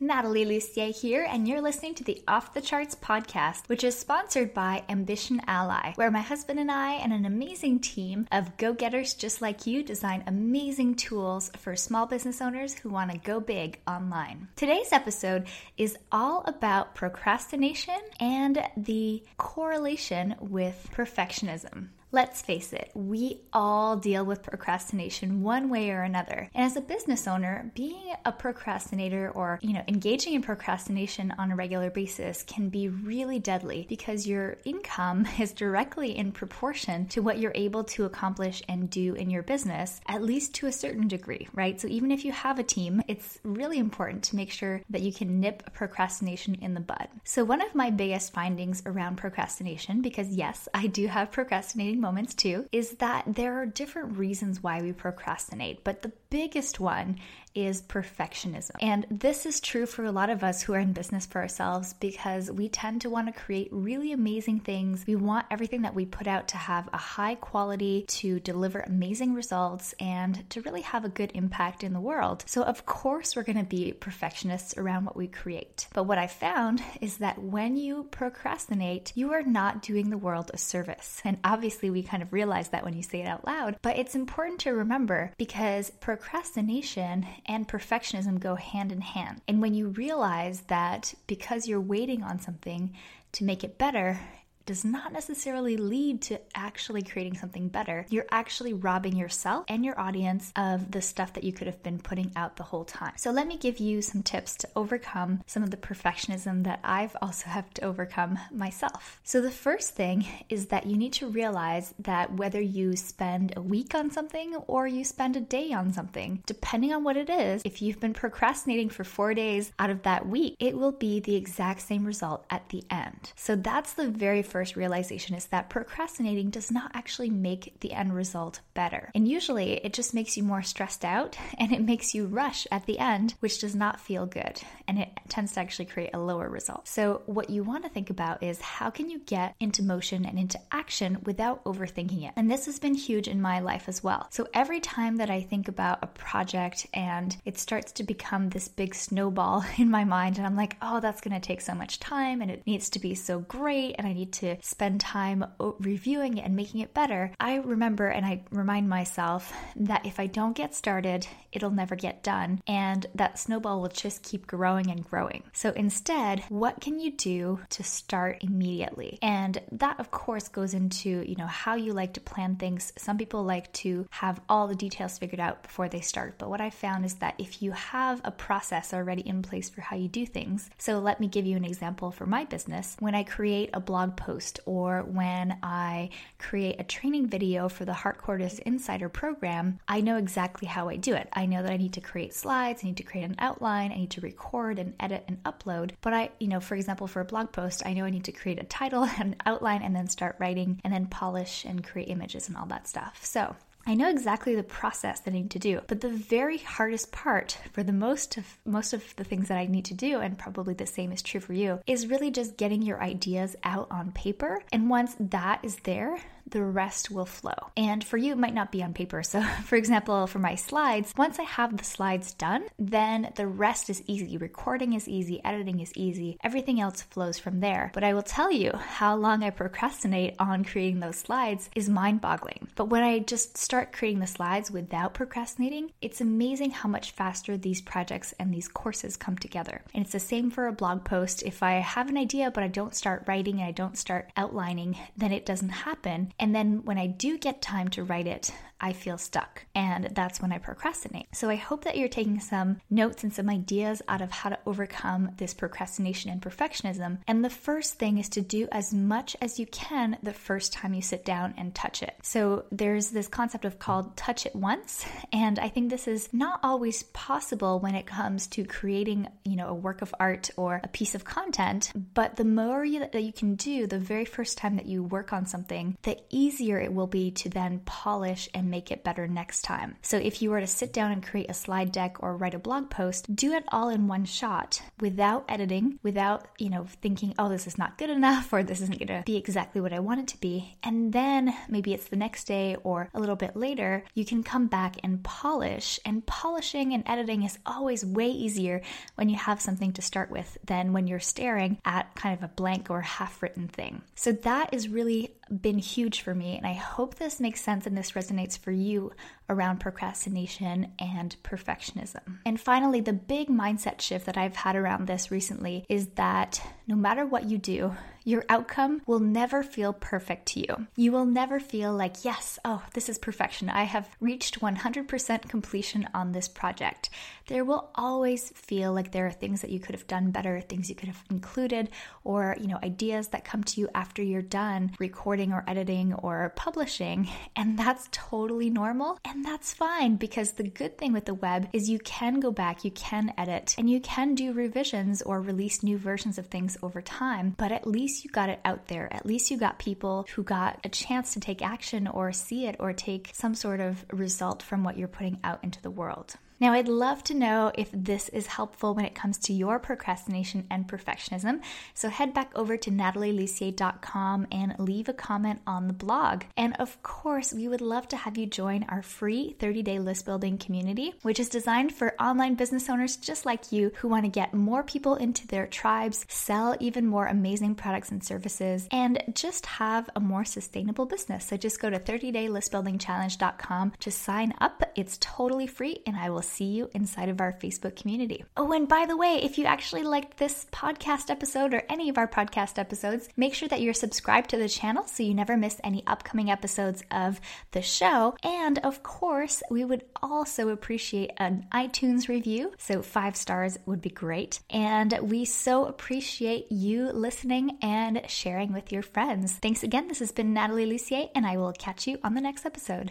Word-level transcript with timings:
Natalie 0.00 0.44
Lussier 0.44 0.92
here, 0.92 1.24
and 1.28 1.46
you're 1.46 1.60
listening 1.60 1.94
to 1.94 2.04
the 2.04 2.20
Off 2.26 2.52
the 2.52 2.60
Charts 2.60 2.96
podcast, 2.96 3.68
which 3.68 3.84
is 3.84 3.96
sponsored 3.96 4.52
by 4.52 4.82
Ambition 4.88 5.40
Ally, 5.46 5.92
where 5.94 6.10
my 6.10 6.20
husband 6.20 6.58
and 6.58 6.70
I 6.70 6.94
and 6.94 7.12
an 7.12 7.24
amazing 7.24 7.78
team 7.78 8.26
of 8.32 8.56
go 8.56 8.72
getters 8.72 9.14
just 9.14 9.40
like 9.40 9.68
you 9.68 9.84
design 9.84 10.24
amazing 10.26 10.96
tools 10.96 11.52
for 11.56 11.76
small 11.76 12.06
business 12.06 12.42
owners 12.42 12.74
who 12.74 12.88
want 12.88 13.12
to 13.12 13.18
go 13.18 13.38
big 13.38 13.78
online. 13.86 14.48
Today's 14.56 14.92
episode 14.92 15.46
is 15.76 15.96
all 16.10 16.42
about 16.44 16.96
procrastination 16.96 18.00
and 18.18 18.68
the 18.76 19.22
correlation 19.38 20.34
with 20.40 20.88
perfectionism. 20.92 21.90
Let's 22.14 22.42
face 22.42 22.72
it, 22.72 22.92
we 22.94 23.40
all 23.52 23.96
deal 23.96 24.24
with 24.24 24.44
procrastination 24.44 25.42
one 25.42 25.68
way 25.68 25.90
or 25.90 26.02
another. 26.02 26.48
And 26.54 26.64
as 26.64 26.76
a 26.76 26.80
business 26.80 27.26
owner, 27.26 27.72
being 27.74 28.14
a 28.24 28.30
procrastinator 28.30 29.32
or, 29.34 29.58
you 29.62 29.72
know, 29.72 29.82
engaging 29.88 30.34
in 30.34 30.42
procrastination 30.42 31.34
on 31.38 31.50
a 31.50 31.56
regular 31.56 31.90
basis 31.90 32.44
can 32.44 32.68
be 32.68 32.88
really 32.88 33.40
deadly 33.40 33.86
because 33.88 34.28
your 34.28 34.58
income 34.64 35.26
is 35.40 35.50
directly 35.50 36.16
in 36.16 36.30
proportion 36.30 37.08
to 37.08 37.20
what 37.20 37.40
you're 37.40 37.50
able 37.56 37.82
to 37.82 38.04
accomplish 38.04 38.62
and 38.68 38.88
do 38.90 39.14
in 39.14 39.28
your 39.28 39.42
business, 39.42 40.00
at 40.06 40.22
least 40.22 40.54
to 40.54 40.68
a 40.68 40.72
certain 40.72 41.08
degree, 41.08 41.48
right? 41.52 41.80
So 41.80 41.88
even 41.88 42.12
if 42.12 42.24
you 42.24 42.30
have 42.30 42.60
a 42.60 42.62
team, 42.62 43.02
it's 43.08 43.40
really 43.42 43.80
important 43.80 44.22
to 44.24 44.36
make 44.36 44.52
sure 44.52 44.82
that 44.90 45.02
you 45.02 45.12
can 45.12 45.40
nip 45.40 45.74
procrastination 45.74 46.54
in 46.62 46.74
the 46.74 46.80
bud. 46.80 47.08
So 47.24 47.42
one 47.42 47.60
of 47.60 47.74
my 47.74 47.90
biggest 47.90 48.32
findings 48.32 48.84
around 48.86 49.16
procrastination, 49.16 50.00
because 50.00 50.28
yes, 50.28 50.68
I 50.72 50.86
do 50.86 51.08
have 51.08 51.32
procrastinating 51.32 52.03
moments 52.04 52.34
too, 52.34 52.68
is 52.70 52.90
that 52.96 53.24
there 53.26 53.60
are 53.60 53.66
different 53.66 54.18
reasons 54.18 54.62
why 54.62 54.82
we 54.82 54.92
procrastinate. 54.92 55.82
But 55.82 56.02
the 56.02 56.12
biggest 56.30 56.78
one 56.78 57.18
is 57.54 57.82
perfectionism. 57.82 58.72
And 58.80 59.06
this 59.10 59.46
is 59.46 59.60
true 59.60 59.86
for 59.86 60.04
a 60.04 60.10
lot 60.10 60.28
of 60.28 60.42
us 60.42 60.60
who 60.60 60.74
are 60.74 60.78
in 60.80 60.92
business 60.92 61.24
for 61.24 61.40
ourselves 61.40 61.94
because 61.94 62.50
we 62.50 62.68
tend 62.68 63.02
to 63.02 63.10
want 63.10 63.28
to 63.28 63.40
create 63.40 63.68
really 63.70 64.12
amazing 64.12 64.60
things. 64.60 65.04
We 65.06 65.14
want 65.14 65.46
everything 65.50 65.82
that 65.82 65.94
we 65.94 66.04
put 66.04 66.26
out 66.26 66.48
to 66.48 66.56
have 66.56 66.88
a 66.92 66.96
high 66.96 67.36
quality, 67.36 68.04
to 68.08 68.40
deliver 68.40 68.80
amazing 68.80 69.34
results, 69.34 69.94
and 70.00 70.48
to 70.50 70.62
really 70.62 70.80
have 70.82 71.04
a 71.04 71.08
good 71.08 71.30
impact 71.34 71.84
in 71.84 71.92
the 71.92 72.00
world. 72.00 72.44
So, 72.46 72.62
of 72.62 72.86
course, 72.86 73.36
we're 73.36 73.44
going 73.44 73.58
to 73.58 73.64
be 73.64 73.92
perfectionists 73.92 74.76
around 74.76 75.04
what 75.04 75.16
we 75.16 75.28
create. 75.28 75.86
But 75.94 76.04
what 76.04 76.18
I 76.18 76.26
found 76.26 76.82
is 77.00 77.18
that 77.18 77.40
when 77.40 77.76
you 77.76 78.08
procrastinate, 78.10 79.12
you 79.14 79.32
are 79.32 79.42
not 79.42 79.82
doing 79.82 80.10
the 80.10 80.18
world 80.18 80.50
a 80.52 80.58
service. 80.58 81.22
And 81.24 81.38
obviously, 81.44 81.90
we 81.94 82.02
kind 82.02 82.22
of 82.22 82.32
realize 82.32 82.68
that 82.68 82.84
when 82.84 82.94
you 82.94 83.02
say 83.02 83.22
it 83.22 83.26
out 83.26 83.46
loud, 83.46 83.76
but 83.80 83.96
it's 83.96 84.14
important 84.14 84.60
to 84.60 84.72
remember 84.72 85.32
because 85.38 85.90
procrastination 86.00 87.26
and 87.46 87.66
perfectionism 87.66 88.38
go 88.38 88.56
hand 88.56 88.92
in 88.92 89.00
hand. 89.00 89.40
And 89.48 89.62
when 89.62 89.72
you 89.72 89.88
realize 89.88 90.62
that 90.62 91.14
because 91.26 91.66
you're 91.66 91.80
waiting 91.80 92.22
on 92.22 92.38
something 92.38 92.92
to 93.32 93.44
make 93.44 93.64
it 93.64 93.78
better, 93.78 94.20
does 94.66 94.84
not 94.84 95.12
necessarily 95.12 95.76
lead 95.76 96.22
to 96.22 96.40
actually 96.54 97.02
creating 97.02 97.36
something 97.36 97.68
better. 97.68 98.06
You're 98.08 98.26
actually 98.30 98.72
robbing 98.72 99.16
yourself 99.16 99.64
and 99.68 99.84
your 99.84 99.98
audience 99.98 100.52
of 100.56 100.90
the 100.90 101.02
stuff 101.02 101.32
that 101.34 101.44
you 101.44 101.52
could 101.52 101.66
have 101.66 101.82
been 101.82 101.98
putting 101.98 102.32
out 102.36 102.56
the 102.56 102.62
whole 102.62 102.84
time. 102.84 103.12
So 103.16 103.30
let 103.30 103.46
me 103.46 103.56
give 103.56 103.78
you 103.78 104.02
some 104.02 104.22
tips 104.22 104.56
to 104.58 104.68
overcome 104.76 105.42
some 105.46 105.62
of 105.62 105.70
the 105.70 105.76
perfectionism 105.76 106.64
that 106.64 106.80
I've 106.82 107.16
also 107.20 107.48
had 107.48 107.74
to 107.76 107.84
overcome 107.84 108.38
myself. 108.50 109.20
So 109.24 109.40
the 109.40 109.50
first 109.50 109.94
thing 109.94 110.26
is 110.48 110.66
that 110.66 110.86
you 110.86 110.96
need 110.96 111.12
to 111.14 111.28
realize 111.28 111.94
that 111.98 112.32
whether 112.32 112.60
you 112.60 112.96
spend 112.96 113.52
a 113.56 113.62
week 113.62 113.94
on 113.94 114.10
something 114.10 114.54
or 114.66 114.86
you 114.86 115.04
spend 115.04 115.36
a 115.36 115.40
day 115.40 115.72
on 115.72 115.92
something, 115.92 116.42
depending 116.46 116.92
on 116.92 117.04
what 117.04 117.16
it 117.16 117.28
is, 117.28 117.62
if 117.64 117.82
you've 117.82 118.00
been 118.00 118.14
procrastinating 118.14 118.88
for 118.88 119.04
4 119.04 119.34
days 119.34 119.72
out 119.78 119.90
of 119.90 120.02
that 120.02 120.26
week, 120.26 120.56
it 120.58 120.76
will 120.76 120.92
be 120.92 121.20
the 121.20 121.36
exact 121.36 121.82
same 121.82 122.04
result 122.04 122.44
at 122.50 122.68
the 122.70 122.84
end. 122.90 123.32
So 123.36 123.56
that's 123.56 123.94
the 123.94 124.08
very 124.08 124.42
first 124.54 124.76
realization 124.76 125.34
is 125.34 125.46
that 125.46 125.68
procrastinating 125.68 126.48
does 126.48 126.70
not 126.70 126.88
actually 126.94 127.28
make 127.28 127.74
the 127.80 127.92
end 127.92 128.14
result 128.14 128.60
better. 128.72 129.10
And 129.12 129.26
usually 129.26 129.72
it 129.84 129.92
just 129.92 130.14
makes 130.14 130.36
you 130.36 130.44
more 130.44 130.62
stressed 130.62 131.04
out 131.04 131.36
and 131.58 131.72
it 131.72 131.82
makes 131.82 132.14
you 132.14 132.26
rush 132.26 132.64
at 132.70 132.86
the 132.86 133.00
end, 133.00 133.34
which 133.40 133.58
does 133.60 133.74
not 133.74 133.98
feel 133.98 134.26
good. 134.26 134.62
And 134.86 135.00
it 135.00 135.08
tends 135.28 135.54
to 135.54 135.60
actually 135.60 135.86
create 135.86 136.10
a 136.14 136.20
lower 136.20 136.48
result. 136.48 136.86
So, 136.86 137.22
what 137.26 137.50
you 137.50 137.64
want 137.64 137.82
to 137.82 137.90
think 137.90 138.10
about 138.10 138.44
is 138.44 138.60
how 138.60 138.90
can 138.90 139.10
you 139.10 139.18
get 139.18 139.56
into 139.58 139.82
motion 139.82 140.24
and 140.24 140.38
into 140.38 140.60
action 140.70 141.18
without 141.24 141.64
overthinking 141.64 142.22
it? 142.24 142.34
And 142.36 142.48
this 142.48 142.66
has 142.66 142.78
been 142.78 142.94
huge 142.94 143.26
in 143.26 143.42
my 143.42 143.58
life 143.58 143.88
as 143.88 144.04
well. 144.04 144.28
So, 144.30 144.46
every 144.54 144.78
time 144.78 145.16
that 145.16 145.30
I 145.30 145.40
think 145.40 145.66
about 145.66 145.98
a 146.02 146.06
project 146.06 146.86
and 146.94 147.36
it 147.44 147.58
starts 147.58 147.90
to 147.92 148.04
become 148.04 148.50
this 148.50 148.68
big 148.68 148.94
snowball 148.94 149.64
in 149.78 149.90
my 149.90 150.04
mind, 150.04 150.38
and 150.38 150.46
I'm 150.46 150.56
like, 150.56 150.76
oh, 150.80 151.00
that's 151.00 151.20
going 151.20 151.34
to 151.34 151.44
take 151.44 151.60
so 151.60 151.74
much 151.74 151.98
time 151.98 152.40
and 152.40 152.52
it 152.52 152.62
needs 152.68 152.88
to 152.90 153.00
be 153.00 153.16
so 153.16 153.40
great, 153.40 153.96
and 153.98 154.06
I 154.06 154.12
need 154.12 154.32
to 154.34 154.43
to 154.44 154.56
spend 154.62 155.00
time 155.00 155.44
reviewing 155.78 156.40
and 156.40 156.54
making 156.54 156.80
it 156.80 156.94
better, 156.94 157.32
I 157.40 157.56
remember 157.56 158.08
and 158.08 158.24
I 158.26 158.42
remind 158.50 158.88
myself 158.88 159.52
that 159.76 160.06
if 160.06 160.20
I 160.20 160.26
don't 160.26 160.56
get 160.56 160.74
started, 160.74 161.26
it'll 161.52 161.70
never 161.70 161.96
get 161.96 162.22
done. 162.22 162.60
And 162.66 163.06
that 163.14 163.38
snowball 163.38 163.80
will 163.80 163.88
just 163.88 164.22
keep 164.22 164.46
growing 164.46 164.90
and 164.90 165.04
growing. 165.04 165.42
So 165.52 165.70
instead, 165.70 166.44
what 166.48 166.80
can 166.80 166.98
you 166.98 167.12
do 167.12 167.60
to 167.70 167.82
start 167.82 168.42
immediately? 168.42 169.18
And 169.22 169.60
that, 169.72 169.98
of 169.98 170.10
course, 170.10 170.48
goes 170.48 170.74
into, 170.74 171.24
you 171.26 171.36
know, 171.36 171.46
how 171.46 171.74
you 171.74 171.92
like 171.92 172.14
to 172.14 172.20
plan 172.20 172.56
things. 172.56 172.92
Some 172.96 173.18
people 173.18 173.44
like 173.44 173.72
to 173.84 174.06
have 174.10 174.40
all 174.48 174.66
the 174.66 174.74
details 174.74 175.18
figured 175.18 175.40
out 175.40 175.62
before 175.62 175.88
they 175.88 176.00
start. 176.00 176.34
But 176.38 176.50
what 176.50 176.60
I 176.60 176.70
found 176.70 177.04
is 177.04 177.14
that 177.16 177.34
if 177.38 177.62
you 177.62 177.72
have 177.72 178.20
a 178.24 178.30
process 178.30 178.92
already 178.92 179.22
in 179.22 179.42
place 179.42 179.70
for 179.70 179.80
how 179.80 179.96
you 179.96 180.08
do 180.08 180.26
things, 180.26 180.68
so 180.78 180.98
let 180.98 181.20
me 181.20 181.28
give 181.28 181.46
you 181.46 181.56
an 181.56 181.64
example 181.64 182.10
for 182.10 182.26
my 182.26 182.44
business. 182.44 182.96
When 183.00 183.14
I 183.14 183.22
create 183.22 183.70
a 183.72 183.80
blog 183.80 184.16
post, 184.16 184.33
post 184.34 184.58
or 184.66 185.02
when 185.02 185.56
I 185.62 186.10
create 186.38 186.80
a 186.80 186.84
training 186.84 187.28
video 187.28 187.68
for 187.68 187.84
the 187.84 187.92
Heart 187.92 188.20
Courtis 188.20 188.58
Insider 188.60 189.08
program, 189.08 189.78
I 189.86 190.00
know 190.00 190.16
exactly 190.16 190.66
how 190.66 190.88
I 190.88 190.96
do 190.96 191.14
it. 191.14 191.28
I 191.32 191.46
know 191.46 191.62
that 191.62 191.70
I 191.70 191.76
need 191.76 191.92
to 191.92 192.00
create 192.00 192.34
slides, 192.34 192.82
I 192.82 192.88
need 192.88 192.96
to 192.96 193.04
create 193.04 193.24
an 193.24 193.36
outline, 193.38 193.92
I 193.92 193.96
need 193.96 194.10
to 194.10 194.20
record 194.20 194.80
and 194.80 194.94
edit 194.98 195.24
and 195.28 195.42
upload. 195.44 195.92
But 196.00 196.14
I, 196.14 196.30
you 196.40 196.48
know, 196.48 196.60
for 196.60 196.74
example, 196.74 197.06
for 197.06 197.20
a 197.20 197.24
blog 197.24 197.52
post, 197.52 197.86
I 197.86 197.94
know 197.94 198.04
I 198.04 198.10
need 198.10 198.24
to 198.24 198.32
create 198.32 198.60
a 198.60 198.64
title 198.64 199.04
and 199.18 199.36
outline 199.46 199.82
and 199.82 199.94
then 199.94 200.08
start 200.08 200.36
writing 200.40 200.80
and 200.82 200.92
then 200.92 201.06
polish 201.06 201.64
and 201.64 201.84
create 201.84 202.08
images 202.08 202.48
and 202.48 202.56
all 202.56 202.66
that 202.66 202.88
stuff. 202.88 203.20
So 203.22 203.54
I 203.86 203.94
know 203.94 204.08
exactly 204.08 204.54
the 204.54 204.62
process 204.62 205.20
that 205.20 205.30
I 205.30 205.34
need 205.34 205.50
to 205.50 205.58
do, 205.58 205.80
but 205.86 206.00
the 206.00 206.08
very 206.08 206.58
hardest 206.58 207.12
part 207.12 207.58
for 207.72 207.82
the 207.82 207.92
most 207.92 208.38
of 208.38 208.46
most 208.64 208.94
of 208.94 209.14
the 209.16 209.24
things 209.24 209.48
that 209.48 209.58
I 209.58 209.66
need 209.66 209.84
to 209.86 209.94
do, 209.94 210.20
and 210.20 210.38
probably 210.38 210.74
the 210.74 210.86
same 210.86 211.12
is 211.12 211.20
true 211.22 211.40
for 211.40 211.52
you, 211.52 211.80
is 211.86 212.06
really 212.06 212.30
just 212.30 212.56
getting 212.56 212.80
your 212.80 213.02
ideas 213.02 213.56
out 213.62 213.88
on 213.90 214.12
paper. 214.12 214.62
And 214.72 214.88
once 214.88 215.16
that 215.20 215.60
is 215.62 215.76
there, 215.84 216.18
the 216.46 216.62
rest 216.62 217.10
will 217.10 217.26
flow. 217.26 217.54
And 217.76 218.04
for 218.04 218.16
you, 218.16 218.32
it 218.32 218.38
might 218.38 218.54
not 218.54 218.72
be 218.72 218.82
on 218.82 218.94
paper. 218.94 219.22
So, 219.22 219.42
for 219.64 219.76
example, 219.76 220.26
for 220.26 220.38
my 220.38 220.54
slides, 220.54 221.12
once 221.16 221.38
I 221.38 221.44
have 221.44 221.76
the 221.76 221.84
slides 221.84 222.32
done, 222.34 222.64
then 222.78 223.32
the 223.36 223.46
rest 223.46 223.90
is 223.90 224.02
easy. 224.06 224.36
Recording 224.36 224.92
is 224.92 225.08
easy, 225.08 225.42
editing 225.44 225.80
is 225.80 225.92
easy, 225.96 226.38
everything 226.42 226.80
else 226.80 227.02
flows 227.02 227.38
from 227.38 227.60
there. 227.60 227.90
But 227.94 228.04
I 228.04 228.14
will 228.14 228.22
tell 228.22 228.50
you 228.50 228.72
how 228.72 229.16
long 229.16 229.42
I 229.42 229.50
procrastinate 229.50 230.34
on 230.38 230.64
creating 230.64 231.00
those 231.00 231.16
slides 231.16 231.70
is 231.74 231.88
mind 231.88 232.20
boggling. 232.20 232.68
But 232.74 232.88
when 232.88 233.02
I 233.02 233.20
just 233.20 233.56
start 233.56 233.92
creating 233.92 234.20
the 234.20 234.26
slides 234.26 234.70
without 234.70 235.14
procrastinating, 235.14 235.90
it's 236.00 236.20
amazing 236.20 236.70
how 236.70 236.88
much 236.88 237.12
faster 237.12 237.56
these 237.56 237.80
projects 237.80 238.34
and 238.38 238.52
these 238.52 238.68
courses 238.68 239.16
come 239.16 239.36
together. 239.36 239.82
And 239.94 240.04
it's 240.04 240.12
the 240.12 240.20
same 240.20 240.50
for 240.50 240.66
a 240.66 240.72
blog 240.72 241.04
post. 241.04 241.42
If 241.42 241.62
I 241.62 241.74
have 241.74 242.08
an 242.08 242.16
idea, 242.16 242.50
but 242.50 242.64
I 242.64 242.68
don't 242.68 242.94
start 242.94 243.24
writing 243.26 243.60
and 243.60 243.68
I 243.68 243.72
don't 243.72 243.98
start 243.98 244.30
outlining, 244.36 244.98
then 245.16 245.32
it 245.32 245.46
doesn't 245.46 245.68
happen 245.70 246.32
And 246.38 246.54
then 246.54 246.84
when 246.84 246.98
I 246.98 247.06
do 247.06 247.38
get 247.38 247.62
time 247.62 247.88
to 247.90 248.04
write 248.04 248.26
it, 248.26 248.50
I 248.80 248.92
feel 248.92 249.16
stuck. 249.16 249.64
And 249.74 250.10
that's 250.12 250.42
when 250.42 250.52
I 250.52 250.58
procrastinate. 250.58 251.28
So 251.32 251.48
I 251.48 251.54
hope 251.54 251.84
that 251.84 251.96
you're 251.96 252.08
taking 252.08 252.40
some 252.40 252.80
notes 252.90 253.22
and 253.22 253.32
some 253.32 253.48
ideas 253.48 254.02
out 254.08 254.20
of 254.20 254.30
how 254.30 254.50
to 254.50 254.58
overcome 254.66 255.30
this 255.38 255.54
procrastination 255.54 256.30
and 256.30 256.42
perfectionism. 256.42 257.18
And 257.26 257.44
the 257.44 257.50
first 257.50 257.94
thing 257.94 258.18
is 258.18 258.28
to 258.30 258.42
do 258.42 258.68
as 258.72 258.92
much 258.92 259.36
as 259.40 259.58
you 259.58 259.66
can 259.66 260.18
the 260.22 260.32
first 260.32 260.72
time 260.72 260.92
you 260.92 261.02
sit 261.02 261.24
down 261.24 261.54
and 261.56 261.74
touch 261.74 262.02
it. 262.02 262.14
So 262.22 262.66
there's 262.70 263.10
this 263.10 263.28
concept 263.28 263.64
of 263.64 263.78
called 263.78 264.16
touch 264.16 264.44
it 264.44 264.54
once. 264.54 265.06
And 265.32 265.58
I 265.58 265.68
think 265.68 265.88
this 265.88 266.08
is 266.08 266.28
not 266.32 266.60
always 266.62 267.04
possible 267.04 267.80
when 267.80 267.94
it 267.94 268.06
comes 268.06 268.48
to 268.48 268.64
creating, 268.64 269.28
you 269.44 269.56
know, 269.56 269.68
a 269.68 269.74
work 269.74 270.02
of 270.02 270.14
art 270.20 270.50
or 270.56 270.80
a 270.82 270.88
piece 270.88 271.14
of 271.14 271.24
content. 271.24 271.92
But 271.94 272.36
the 272.36 272.44
more 272.44 272.84
you, 272.84 273.00
that 273.00 273.22
you 273.22 273.32
can 273.32 273.54
do 273.54 273.86
the 273.86 273.98
very 273.98 274.24
first 274.24 274.58
time 274.58 274.76
that 274.76 274.86
you 274.86 275.02
work 275.02 275.32
on 275.32 275.46
something, 275.46 275.96
the 276.02 276.18
easier 276.30 276.80
it 276.80 276.92
will 276.92 277.06
be 277.06 277.30
to 277.30 277.48
then 277.48 277.80
polish 277.84 278.48
and 278.54 278.70
make 278.70 278.90
it 278.90 279.04
better 279.04 279.26
next 279.26 279.62
time. 279.62 279.96
So 280.02 280.16
if 280.16 280.42
you 280.42 280.50
were 280.50 280.60
to 280.60 280.66
sit 280.66 280.92
down 280.92 281.12
and 281.12 281.22
create 281.22 281.50
a 281.50 281.54
slide 281.54 281.92
deck 281.92 282.16
or 282.20 282.36
write 282.36 282.54
a 282.54 282.58
blog 282.58 282.90
post, 282.90 283.34
do 283.34 283.52
it 283.52 283.64
all 283.68 283.88
in 283.88 284.08
one 284.08 284.24
shot 284.24 284.82
without 285.00 285.44
editing, 285.48 285.98
without, 286.02 286.46
you 286.58 286.70
know, 286.70 286.86
thinking, 287.02 287.34
oh, 287.38 287.48
this 287.48 287.66
is 287.66 287.78
not 287.78 287.98
good 287.98 288.10
enough 288.10 288.52
or 288.52 288.62
this 288.62 288.80
isn't 288.80 288.98
going 288.98 289.08
to 289.08 289.22
be 289.24 289.36
exactly 289.36 289.80
what 289.80 289.92
I 289.92 290.00
want 290.00 290.20
it 290.20 290.28
to 290.28 290.40
be. 290.40 290.76
And 290.82 291.12
then 291.12 291.54
maybe 291.68 291.92
it's 291.94 292.08
the 292.08 292.16
next 292.16 292.44
day 292.44 292.76
or 292.82 293.08
a 293.14 293.20
little 293.20 293.36
bit 293.36 293.56
later, 293.56 294.04
you 294.14 294.24
can 294.24 294.42
come 294.42 294.66
back 294.66 294.96
and 295.02 295.22
polish. 295.22 295.98
And 296.04 296.26
polishing 296.26 296.92
and 296.92 297.02
editing 297.06 297.42
is 297.42 297.58
always 297.66 298.04
way 298.04 298.28
easier 298.28 298.82
when 299.16 299.28
you 299.28 299.36
have 299.36 299.60
something 299.60 299.92
to 299.92 300.02
start 300.02 300.30
with 300.30 300.58
than 300.64 300.92
when 300.92 301.06
you're 301.06 301.20
staring 301.20 301.78
at 301.84 302.14
kind 302.14 302.36
of 302.36 302.42
a 302.42 302.52
blank 302.54 302.90
or 302.90 303.00
half 303.00 303.42
written 303.42 303.68
thing. 303.68 304.02
So 304.14 304.32
that 304.32 304.72
is 304.72 304.88
really 304.88 305.34
been 305.60 305.78
huge 305.78 306.13
for 306.22 306.34
me. 306.34 306.56
And 306.56 306.66
I 306.66 306.72
hope 306.72 307.14
this 307.14 307.40
makes 307.40 307.60
sense 307.60 307.86
and 307.86 307.96
this 307.96 308.12
resonates 308.12 308.58
for 308.58 308.70
you 308.70 309.12
around 309.48 309.80
procrastination 309.80 310.92
and 310.98 311.36
perfectionism. 311.42 312.38
And 312.46 312.60
finally, 312.60 313.00
the 313.00 313.12
big 313.12 313.48
mindset 313.48 314.00
shift 314.00 314.26
that 314.26 314.36
I've 314.36 314.56
had 314.56 314.76
around 314.76 315.06
this 315.06 315.30
recently 315.30 315.84
is 315.88 316.08
that 316.14 316.62
no 316.86 316.96
matter 316.96 317.26
what 317.26 317.44
you 317.44 317.58
do, 317.58 317.94
your 318.24 318.44
outcome 318.48 319.02
will 319.06 319.20
never 319.20 319.62
feel 319.62 319.92
perfect 319.92 320.46
to 320.46 320.60
you. 320.60 320.86
You 320.96 321.12
will 321.12 321.26
never 321.26 321.60
feel 321.60 321.92
like, 321.92 322.24
yes, 322.24 322.58
oh, 322.64 322.82
this 322.94 323.10
is 323.10 323.18
perfection. 323.18 323.68
I 323.68 323.84
have 323.84 324.08
reached 324.20 324.60
100% 324.60 325.48
completion 325.48 326.08
on 326.14 326.32
this 326.32 326.48
project. 326.48 327.10
There 327.46 327.64
will 327.64 327.90
always 327.94 328.48
feel 328.50 328.94
like 328.94 329.12
there 329.12 329.26
are 329.26 329.32
things 329.32 329.60
that 329.60 329.70
you 329.70 329.78
could 329.78 329.94
have 329.94 330.06
done 330.06 330.30
better, 330.30 330.62
things 330.62 330.88
you 330.88 330.96
could 330.96 331.08
have 331.08 331.22
included, 331.30 331.90
or, 332.24 332.56
you 332.58 332.66
know, 332.66 332.78
ideas 332.82 333.28
that 333.28 333.44
come 333.44 333.62
to 333.64 333.80
you 333.80 333.88
after 333.94 334.22
you're 334.22 334.40
done 334.40 334.92
recording 334.98 335.52
or 335.52 335.62
editing 335.66 336.14
or 336.14 336.52
publishing. 336.56 337.28
And 337.56 337.78
that's 337.78 338.08
totally 338.10 338.68
normal. 338.68 339.18
And 339.24 339.44
that's 339.44 339.74
fine 339.74 340.16
because 340.16 340.52
the 340.52 340.64
good 340.64 340.98
thing 340.98 341.12
with 341.12 341.24
the 341.24 341.34
web 341.34 341.68
is 341.72 341.88
you 341.88 341.98
can 342.00 342.40
go 342.40 342.50
back, 342.50 342.84
you 342.84 342.90
can 342.90 343.32
edit, 343.38 343.74
and 343.78 343.88
you 343.88 344.00
can 344.00 344.34
do 344.34 344.52
revisions 344.52 345.22
or 345.22 345.40
release 345.40 345.82
new 345.82 345.96
versions 345.98 346.36
of 346.38 346.46
things 346.46 346.76
over 346.82 347.00
time. 347.00 347.54
But 347.56 347.70
at 347.70 347.86
least 347.86 348.13
least 348.14 348.24
you 348.24 348.30
got 348.30 348.48
it 348.48 348.60
out 348.64 348.86
there. 348.86 349.12
At 349.12 349.26
least 349.26 349.50
you 349.50 349.58
got 349.58 349.80
people 349.80 350.24
who 350.36 350.44
got 350.44 350.78
a 350.84 350.88
chance 350.88 351.34
to 351.34 351.40
take 351.40 351.62
action 351.62 352.06
or 352.06 352.32
see 352.32 352.66
it 352.66 352.76
or 352.78 352.92
take 352.92 353.30
some 353.34 353.56
sort 353.56 353.80
of 353.80 354.04
result 354.12 354.62
from 354.62 354.84
what 354.84 354.96
you're 354.96 355.08
putting 355.08 355.40
out 355.42 355.64
into 355.64 355.82
the 355.82 355.90
world. 355.90 356.36
Now, 356.60 356.72
I'd 356.72 356.88
love 356.88 357.24
to 357.24 357.34
know 357.34 357.72
if 357.74 357.90
this 357.92 358.28
is 358.28 358.46
helpful 358.46 358.94
when 358.94 359.04
it 359.04 359.14
comes 359.14 359.38
to 359.38 359.52
your 359.52 359.78
procrastination 359.78 360.66
and 360.70 360.86
perfectionism. 360.86 361.60
So 361.94 362.08
head 362.08 362.32
back 362.32 362.52
over 362.54 362.76
to 362.76 362.90
natalielussier.com 362.90 364.46
and 364.52 364.74
leave 364.78 365.08
a 365.08 365.12
comment 365.12 365.60
on 365.66 365.88
the 365.88 365.92
blog. 365.92 366.44
And 366.56 366.76
of 366.78 367.02
course, 367.02 367.52
we 367.52 367.66
would 367.66 367.80
love 367.80 368.06
to 368.08 368.16
have 368.16 368.38
you 368.38 368.46
join 368.46 368.84
our 368.88 369.02
free 369.02 369.56
30 369.58 369.82
day 369.82 369.98
list 369.98 370.24
building 370.24 370.56
community, 370.58 371.14
which 371.22 371.40
is 371.40 371.48
designed 371.48 371.92
for 371.92 372.14
online 372.22 372.54
business 372.54 372.88
owners 372.88 373.16
just 373.16 373.44
like 373.44 373.72
you 373.72 373.90
who 373.96 374.08
want 374.08 374.24
to 374.24 374.30
get 374.30 374.54
more 374.54 374.82
people 374.82 375.16
into 375.16 375.46
their 375.48 375.66
tribes, 375.66 376.24
sell 376.28 376.76
even 376.78 377.06
more 377.06 377.26
amazing 377.26 377.74
products 377.74 378.10
and 378.10 378.22
services, 378.22 378.86
and 378.92 379.22
just 379.34 379.66
have 379.66 380.08
a 380.14 380.20
more 380.20 380.44
sustainable 380.44 381.06
business. 381.06 381.46
So 381.46 381.56
just 381.56 381.80
go 381.80 381.90
to 381.90 381.98
30daylistbuildingchallenge.com 381.98 383.92
to 383.98 384.10
sign 384.10 384.54
up. 384.60 384.82
It's 384.94 385.18
totally 385.20 385.66
free, 385.66 386.00
and 386.06 386.16
I 386.16 386.30
will 386.30 386.43
see 386.44 386.66
you 386.66 386.90
inside 386.94 387.28
of 387.28 387.40
our 387.40 387.52
Facebook 387.52 387.96
community. 387.96 388.44
Oh, 388.56 388.72
and 388.72 388.88
by 388.88 389.06
the 389.06 389.16
way, 389.16 389.40
if 389.42 389.58
you 389.58 389.64
actually 389.64 390.02
liked 390.02 390.36
this 390.36 390.66
podcast 390.72 391.30
episode 391.30 391.74
or 391.74 391.82
any 391.88 392.08
of 392.08 392.18
our 392.18 392.28
podcast 392.28 392.78
episodes, 392.78 393.28
make 393.36 393.54
sure 393.54 393.68
that 393.68 393.80
you're 393.80 393.94
subscribed 393.94 394.50
to 394.50 394.56
the 394.56 394.68
channel 394.68 395.06
so 395.06 395.22
you 395.22 395.34
never 395.34 395.56
miss 395.56 395.80
any 395.82 396.04
upcoming 396.06 396.50
episodes 396.50 397.02
of 397.10 397.40
the 397.72 397.82
show. 397.82 398.36
And 398.42 398.78
of 398.78 399.02
course, 399.02 399.62
we 399.70 399.84
would 399.84 400.04
also 400.22 400.68
appreciate 400.68 401.32
an 401.38 401.66
iTunes 401.72 402.28
review. 402.28 402.72
So, 402.78 403.02
five 403.02 403.36
stars 403.36 403.78
would 403.86 404.00
be 404.00 404.10
great. 404.10 404.60
And 404.70 405.18
we 405.22 405.44
so 405.44 405.86
appreciate 405.86 406.70
you 406.70 407.10
listening 407.12 407.78
and 407.82 408.22
sharing 408.28 408.72
with 408.72 408.92
your 408.92 409.02
friends. 409.02 409.52
Thanks 409.54 409.82
again. 409.82 410.08
This 410.08 410.20
has 410.20 410.32
been 410.32 410.54
Natalie 410.54 410.86
Lussier, 410.86 411.30
and 411.34 411.46
I 411.46 411.56
will 411.56 411.72
catch 411.72 412.06
you 412.06 412.18
on 412.22 412.34
the 412.34 412.40
next 412.40 412.66
episode. 412.66 413.10